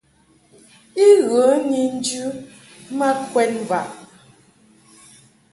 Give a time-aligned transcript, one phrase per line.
[1.05, 2.23] I ghə ni njɨ
[2.97, 3.87] ma kwɛd mvaʼ.